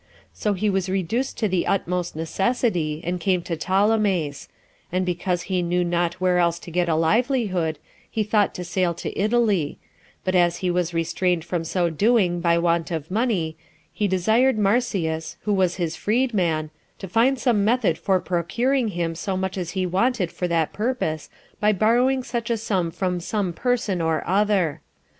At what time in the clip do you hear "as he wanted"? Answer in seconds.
19.55-20.31